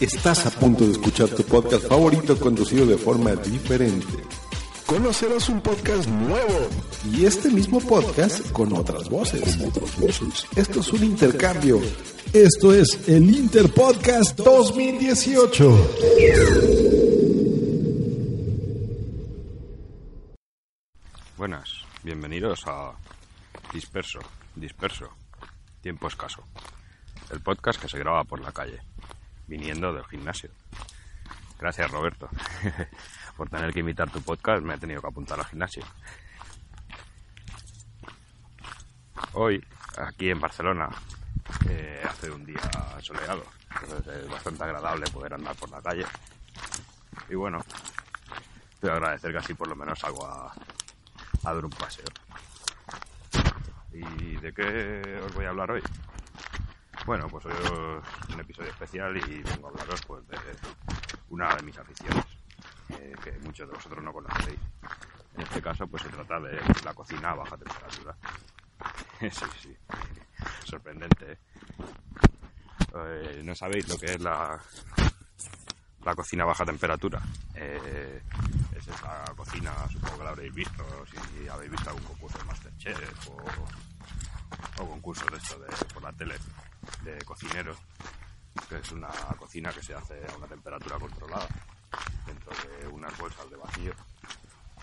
[0.00, 4.18] Estás a punto de escuchar tu podcast favorito conducido de forma diferente.
[4.84, 6.68] Conocerás un podcast nuevo.
[7.10, 9.56] Y este mismo podcast con otras voces.
[10.54, 11.80] Esto es un intercambio.
[12.34, 15.90] Esto es el Interpodcast 2018.
[21.38, 21.70] Buenas,
[22.02, 22.92] bienvenidos a
[23.72, 24.18] Disperso,
[24.54, 25.08] Disperso,
[25.80, 26.42] Tiempo Escaso,
[27.30, 28.80] el podcast que se graba por la calle
[29.46, 30.50] viniendo del gimnasio.
[31.58, 32.28] Gracias, Roberto,
[33.36, 34.62] por tener que imitar tu podcast.
[34.62, 35.84] Me he tenido que apuntar al gimnasio.
[39.32, 39.64] Hoy,
[39.98, 40.88] aquí en Barcelona,
[41.68, 42.60] eh, hace un día
[43.00, 43.44] soleado.
[44.22, 46.04] es bastante agradable poder andar por la calle.
[47.28, 47.64] Y bueno,
[48.80, 50.52] te agradecer que así por lo menos salgo a
[51.42, 52.06] dar un paseo.
[53.92, 55.82] ¿Y de qué os voy a hablar hoy?
[57.06, 60.36] Bueno, pues hoy es un episodio especial y vengo a hablaros pues, de
[61.28, 62.24] una de mis aficiones,
[62.98, 64.58] eh, que muchos de vosotros no conocéis.
[65.36, 68.16] En este caso, pues se trata de la cocina a baja temperatura.
[69.20, 69.76] sí, sí,
[70.64, 71.30] sorprendente.
[71.30, 71.38] ¿eh?
[72.94, 73.40] ¿eh?
[73.44, 74.60] no sabéis lo que es la,
[76.04, 77.22] la cocina a baja temperatura.
[77.54, 83.28] Es esa cocina, supongo que la habréis visto, si habéis visto algún concurso de Masterchef
[83.28, 86.34] o, o concursos de esto de, por la tele
[87.02, 87.76] de cocineros,
[88.68, 89.08] que es una
[89.38, 91.46] cocina que se hace a una temperatura controlada
[92.26, 93.92] dentro de unas bolsas de vacío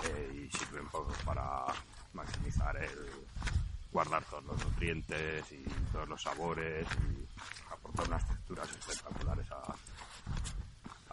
[0.06, 0.88] eh, y sirven
[1.26, 1.66] para
[2.14, 3.28] maximizar el
[3.92, 9.76] guardar todos los nutrientes y todos los sabores y aportar unas texturas espectaculares a,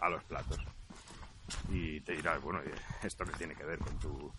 [0.05, 0.59] a los platos.
[1.69, 2.59] Y te dirás, bueno,
[3.03, 4.31] ¿esto qué tiene que ver con tu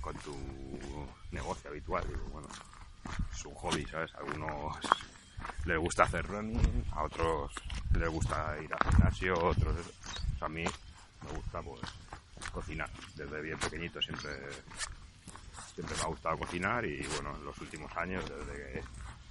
[0.00, 0.36] con tu
[1.30, 2.06] negocio habitual?
[2.06, 2.48] Digo, bueno,
[3.32, 4.14] es un hobby, ¿sabes?
[4.14, 4.76] Algunos
[5.64, 7.52] les gusta hacer running, a otros
[7.98, 9.76] les gusta ir al gimnasio, otros...
[10.40, 11.80] a mí me gusta pues
[12.52, 12.90] cocinar.
[13.14, 14.30] Desde bien pequeñito siempre,
[15.74, 18.82] siempre me ha gustado cocinar y bueno, en los últimos años, desde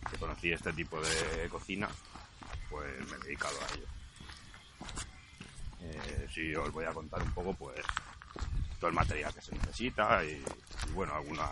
[0.09, 1.87] que, conocí este tipo de cocina,
[2.69, 3.85] pues me he dedicado a ello.
[5.83, 7.81] Eh, os voy a contar un poco pues
[8.79, 10.43] todo el material que se necesita y,
[10.93, 11.49] bueno, algunos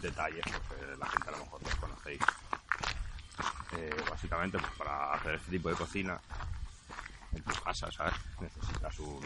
[0.00, 2.20] detalles que la gente a lo mejor desconocéis.
[3.76, 6.20] Eh, básicamente pues para hacer este tipo de cocina
[7.32, 7.88] en tu casa.
[8.40, 9.20] Necesitas un,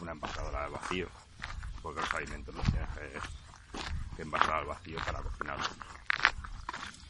[0.00, 1.08] una envasadora al vacío,
[1.80, 2.88] porque los alimentos los tienes
[4.16, 5.70] que, envasar al vacío para cocinarlos.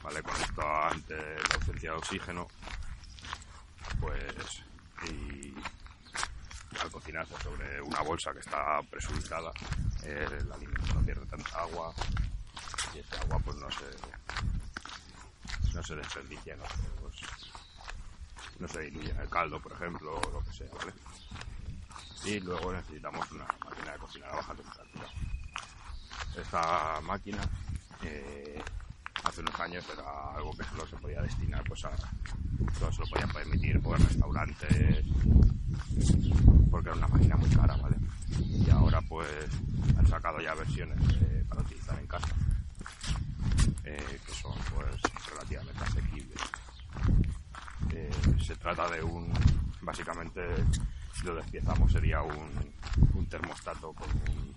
[0.02, 0.22] ¿Vale?
[0.22, 2.48] Con esto ante la ausencia de oxígeno,
[4.00, 4.62] pues
[5.10, 5.54] y
[6.80, 9.52] al cocinarse sobre una bolsa que está presurizada,
[10.04, 11.92] el alimento no pierde tanta agua
[12.94, 13.84] y ese agua pues no se
[15.74, 16.64] no se desperdicia, no,
[17.00, 17.16] pues,
[18.58, 20.92] no se diluye en el caldo, por ejemplo, o lo que sea, ¿vale?
[22.24, 25.08] Y luego necesitamos una máquina de cocina a baja temperatura.
[26.36, 27.42] Esta máquina
[28.02, 28.62] eh,
[29.24, 31.96] hace unos años era algo que solo se podía destinar pues a
[32.78, 35.04] solo se lo podían permitir por restaurantes
[36.70, 37.96] porque era una máquina muy cara, ¿vale?
[38.38, 39.28] y ahora pues
[39.98, 42.28] han sacado ya versiones eh, para utilizar en casa
[43.96, 45.00] eh, que son pues
[45.30, 46.38] relativamente asequibles.
[47.92, 48.10] Eh,
[48.44, 49.32] se trata de un,
[49.82, 50.40] básicamente
[51.14, 52.48] si lo despiezamos sería un,
[53.14, 54.54] un termostato con un,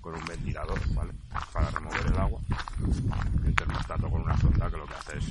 [0.00, 1.12] con un ventilador, ¿vale?
[1.52, 2.40] Para remover el agua.
[2.80, 5.24] Un termostato con una sonda que lo que hace es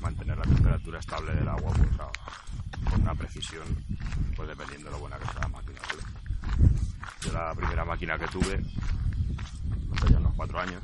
[0.00, 3.64] mantener la temperatura estable del agua pues, a- con una precisión,
[4.34, 6.02] pues dependiendo de lo buena que sea la máquina, ¿vale?
[7.24, 8.54] Yo la primera máquina que tuve,
[9.96, 10.82] hace ya unos cuatro años,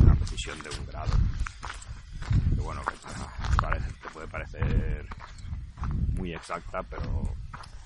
[0.00, 1.12] una precisión de un grado.
[2.54, 2.82] Que bueno,
[4.02, 5.06] te puede parecer
[6.16, 7.34] muy exacta, pero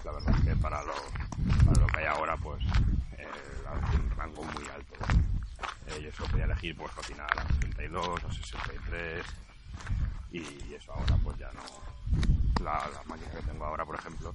[0.04, 0.94] la verdad es que para lo,
[1.64, 2.62] para lo que hay ahora, pues
[3.18, 3.26] eh,
[3.94, 4.94] un rango muy alto.
[5.88, 9.26] Eh, yo solo podía elegir pues cocinar a 62, a 63
[10.32, 12.64] y eso ahora pues ya no.
[12.64, 14.34] La, la máquina que tengo ahora, por ejemplo,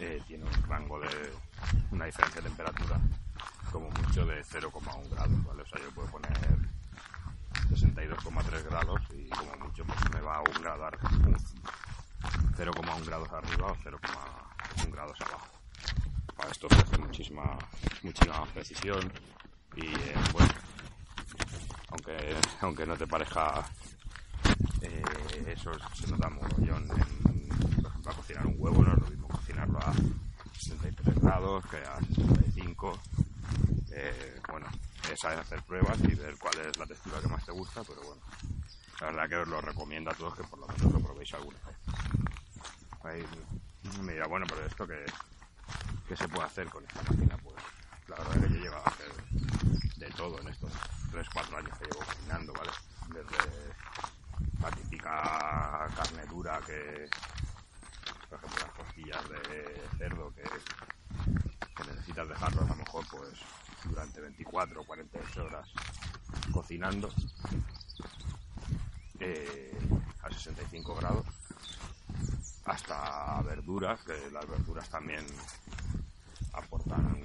[0.00, 1.08] eh, tiene un rango de
[1.90, 2.98] una diferencia de temperatura
[3.72, 5.62] como mucho de 0,1 grados, ¿vale?
[5.62, 6.30] O sea, yo puedo poner
[7.70, 11.36] 62,3 grados y como mucho pues me va a un grado ar- un
[12.56, 15.46] 0,1 grados arriba o 0,1 grados abajo.
[16.36, 17.58] Para esto ofrece muchísima,
[18.02, 19.12] muchísima precisión
[19.76, 20.48] y eh, bueno,
[21.90, 23.64] aunque, aunque no te parezca
[24.82, 25.02] eh,
[25.48, 27.48] eso se nota mogollón en,
[27.82, 28.94] por ejemplo, a cocinar un huevo, no
[29.66, 29.92] es a
[30.58, 32.98] 63 grados que a 65.
[33.92, 34.66] Eh, bueno,
[35.12, 38.20] es hacer pruebas y ver cuál es la textura que más te gusta, pero bueno,
[39.00, 41.58] la verdad que os lo recomiendo a todos que por lo menos lo probéis alguna
[41.66, 41.76] vez.
[43.04, 43.24] Ahí
[44.02, 45.04] me dirá, bueno, pero esto que,
[46.08, 47.36] ¿qué se puede hacer con esta máquina?
[47.42, 47.56] Pues
[48.08, 49.12] la verdad que yo llegado a hacer
[49.96, 50.72] de todo en estos
[51.12, 52.70] 3-4 años que llevo cocinando, ¿vale?
[53.08, 53.86] Desde
[54.60, 57.08] la típica carne dura que,
[58.28, 58.65] por ejemplo,
[59.04, 60.42] de cerdo que,
[61.86, 63.40] necesitas dejarlo a lo mejor pues
[63.84, 65.68] durante 24 o 48 horas
[66.50, 67.10] cocinando
[69.20, 69.78] eh,
[70.22, 71.26] a 65 grados
[72.64, 75.24] hasta verduras, que las verduras también
[76.54, 77.22] aportan,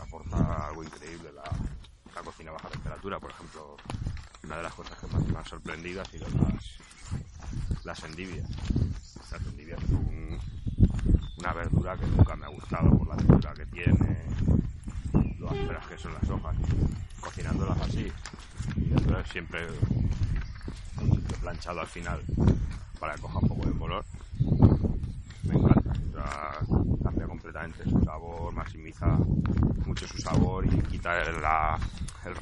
[0.00, 1.50] aporta algo increíble la,
[2.14, 3.18] la cocina a baja temperatura.
[3.18, 3.76] Por ejemplo,
[4.44, 8.48] una de las cosas que más me han sorprendido ha sido las, las endivias.
[9.30, 9.80] Las endivias
[11.52, 14.16] verdura que nunca me ha gustado por la textura que tiene,
[15.38, 16.56] lo ásperas que son las hojas.
[17.20, 18.10] Cocinándolas así,
[18.76, 19.66] y después siempre
[21.40, 22.20] planchado al final
[22.98, 24.04] para que coja un poco de color.
[25.44, 26.58] Me encanta,
[27.02, 29.06] cambia completamente su sabor, maximiza
[29.86, 31.78] mucho su sabor y quita el, la-
[32.24, 32.34] el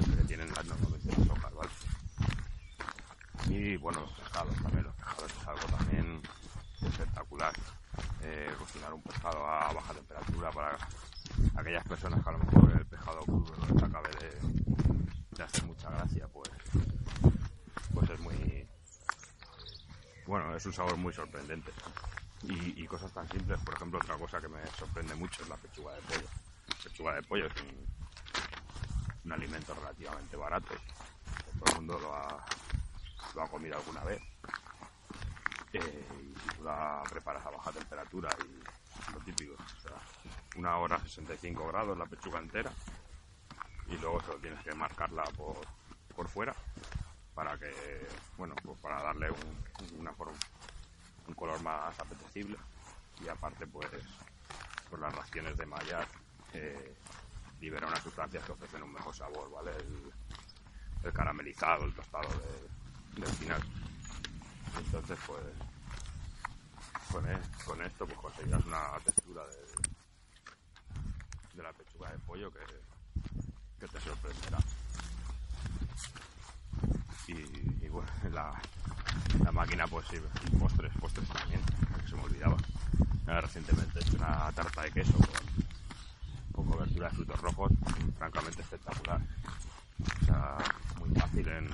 [0.00, 1.70] ese que tienen las- normalmente las hojas, ¿vale?
[3.50, 5.83] Y bueno, los pescados también, los pescados es algo también
[6.88, 7.52] espectacular.
[8.22, 10.78] Eh, cocinar un pescado a baja temperatura para
[11.56, 15.90] aquellas personas que a lo mejor el pescado crudo no les acabe de, hacer mucha
[15.90, 16.50] gracia, pues,
[17.92, 18.66] pues es muy,
[20.26, 21.70] bueno, es un sabor muy sorprendente.
[22.42, 25.56] Y, y cosas tan simples, por ejemplo, otra cosa que me sorprende mucho es la
[25.56, 26.28] pechuga de pollo.
[26.82, 27.86] Pechuga de pollo es un,
[29.24, 30.74] un alimento relativamente barato.
[31.58, 32.44] Todo el mundo lo ha,
[33.34, 34.20] lo ha comido alguna vez.
[35.76, 36.06] Eh,
[36.58, 39.90] y la preparas a baja temperatura y lo típico, o sea,
[40.56, 42.70] una hora a 65 grados la pechuga entera
[43.88, 45.56] y luego solo tienes que marcarla por,
[46.14, 46.54] por fuera
[47.34, 50.38] para que, bueno, pues para darle un, una forma,
[51.26, 52.56] un color más apetecible
[53.20, 53.90] y aparte pues,
[54.88, 56.06] pues las raciones de mallar
[56.52, 56.94] eh,
[57.60, 59.72] liberan unas sustancias que ofrecen un mejor sabor, ¿vale?
[59.72, 60.12] El,
[61.02, 63.60] el caramelizado, el tostado de- del final.
[64.78, 65.42] Entonces pues
[67.12, 69.56] con, esto pues conseguirás una textura de,
[71.54, 72.58] de la pechuga de pollo que,
[73.78, 74.58] que te sorprenderá.
[77.26, 78.52] Y, bueno, la,
[79.42, 80.16] la máquina pues sí,
[80.58, 81.60] postres, postres también,
[82.02, 82.56] que se me olvidaba.
[83.26, 85.26] Recientemente he hecho una tarta de queso con,
[86.52, 87.72] con cobertura de frutos rojos,
[88.18, 89.20] francamente espectacular.
[90.20, 90.58] O sea,
[90.98, 91.70] muy fácil en,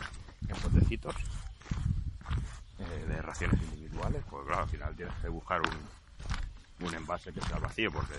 [0.49, 1.17] en potecitos,
[2.91, 7.59] de raciones individuales, pues claro, al final tienes que buscar un, un envase que sea
[7.59, 8.15] vacío, porque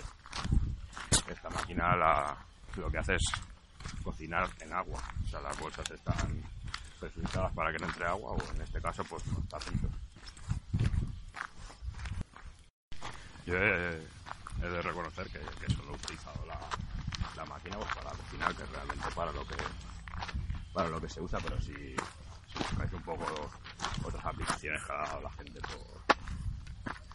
[1.28, 2.38] esta máquina la,
[2.78, 3.24] lo que hace es
[4.04, 5.02] cocinar en agua.
[5.24, 6.44] O sea, las bolsas están
[7.00, 9.92] presurizadas para que no entre agua, o en este caso, pues unos tapitos.
[13.46, 13.96] Yo he,
[14.62, 16.60] he de reconocer que, que solo he utilizado la,
[17.36, 19.56] la máquina pues, para cocinar, que es realmente para lo que
[20.74, 23.52] para lo que se usa, pero si, si buscáis un poco
[24.04, 26.02] otras aplicaciones que ha dado la gente por,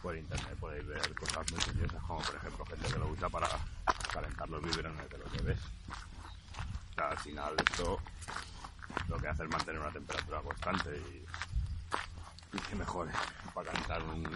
[0.01, 3.47] por internet podéis ver cosas muy curiosas, como por ejemplo gente que lo usa para
[4.11, 5.59] calentar los biberones de los bebés.
[6.91, 7.99] O sea, al final esto
[9.07, 11.25] lo que hace es mantener una temperatura constante y,
[12.57, 13.07] y que mejor
[13.53, 14.27] para calentar un,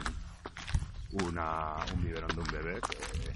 [1.24, 3.34] una, un biberón de un bebé que,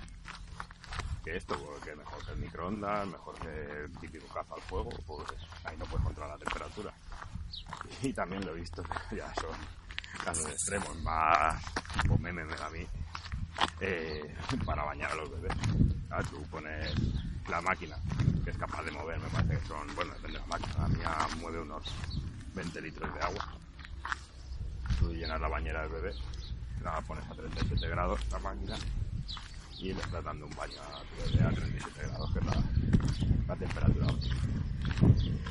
[1.23, 5.27] que esto, porque mejor que el microondas, mejor que el típico caza al fuego, pues
[5.63, 6.93] ahí no puedes controlar la temperatura.
[8.01, 9.55] Y también lo he visto, ya son
[10.23, 11.61] casos extremos, más
[12.01, 12.87] tipo meme a mí,
[13.81, 14.35] eh,
[14.65, 15.55] para bañar a los bebés.
[16.29, 16.93] Tú pones
[17.49, 17.97] la máquina,
[18.43, 20.87] que es capaz de mover, me parece que son, bueno, depende de la máquina, la
[20.87, 21.83] mía mueve unos
[22.53, 23.53] 20 litros de agua.
[24.99, 26.13] Tú llenas la bañera del bebé,
[26.81, 28.77] la pones a 37 grados, la máquina,
[29.79, 32.63] y le estás dando un baño a a 37 grados, que es la,
[33.47, 34.07] la temperatura.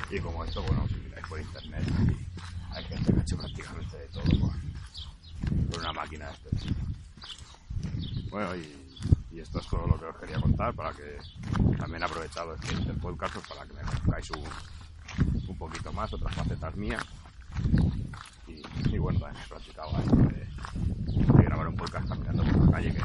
[0.09, 1.83] Y como esto, bueno, si miráis por internet,
[2.71, 6.49] hay gente que ha hecho prácticamente de todo con, una máquina de este.
[8.29, 8.81] Bueno, y,
[9.39, 11.17] esto es todo lo que os quería contar para que
[11.77, 16.33] también aprovechado este, este podcast pues, para que me conozcáis un, un poquito más, otras
[16.33, 17.03] facetas mías.
[18.47, 20.47] Y, bueno, también he practicado esto de
[21.55, 23.01] grabar un podcast caminando por la calle que,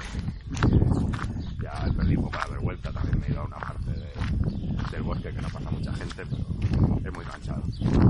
[1.62, 5.02] ya perdido un poco la vergüenza, también me he ido a una parte de, del
[5.02, 7.62] bosque que no pasa mucha gente, pero es muy cansado.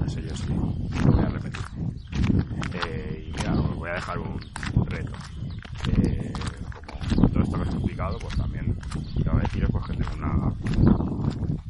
[0.07, 0.47] Eso yo sí
[1.05, 1.65] lo voy a repetir.
[2.73, 4.41] Eh, y mira, os voy a dejar un,
[4.87, 5.13] reto.
[5.89, 6.33] Eh,
[7.13, 8.79] como todo esto que os he explicado, pues también
[9.17, 10.55] quiero deciros pues, que tengo una,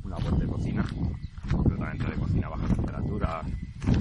[0.05, 0.85] una web de cocina,
[1.51, 3.43] completamente de cocina baja temperatura,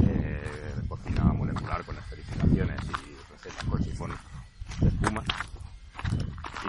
[0.04, 4.12] eh, de cocina molecular con esferificaciones y recetas con sifón
[4.82, 5.24] de espuma.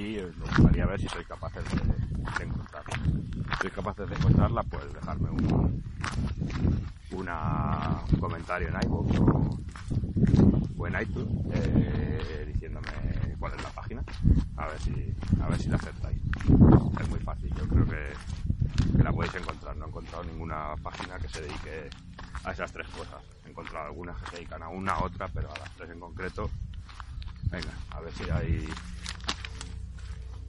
[0.00, 2.96] Y eh, me gustaría ver si sois capaces de, de encontrarla.
[2.96, 5.82] Si sois capaces de encontrarla, pues dejarme un,
[7.30, 9.58] un comentario en iVoox o,
[10.78, 12.88] o en iTunes eh, diciéndome
[13.38, 14.02] cuál es la página.
[14.56, 16.18] A ver si a ver si la aceptáis.
[17.00, 19.76] Es muy fácil yo creo que, que la podéis encontrar.
[19.76, 21.90] No he encontrado ninguna página que se dedique
[22.44, 23.22] a esas tres cosas.
[23.46, 26.00] He encontrado algunas que se dedican a una a otra pero a las tres en
[26.00, 26.50] concreto.
[27.50, 28.68] Venga a ver si hay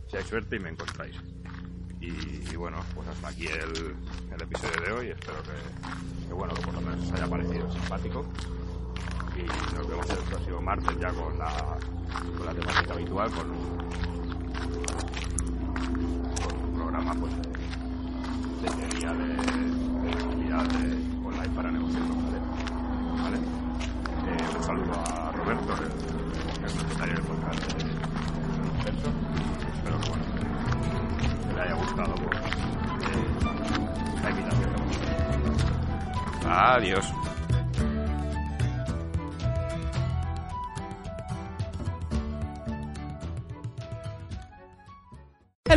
[0.10, 1.16] si hay suerte y me encontráis
[2.02, 3.96] y, bueno, pues hasta aquí el,
[4.34, 5.08] el, episodio de hoy.
[5.10, 8.26] Espero que, bueno, que por lo menos os haya parecido simpático.
[9.36, 11.78] Y nos vemos el próximo martes ya con la,
[12.38, 13.82] con la temática habitual, con un,
[16.76, 17.42] programa pues, de,
[18.62, 20.24] de teoría de, de
[21.24, 22.18] online para negociar con
[23.22, 23.38] ¿vale?
[23.38, 25.76] Eh, un saludo a Roberto,
[36.46, 37.21] Adiós.